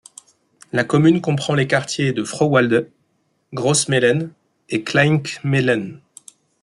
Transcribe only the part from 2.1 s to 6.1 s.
de Frauwalde, Großkmehlen et Kleinkmehlen.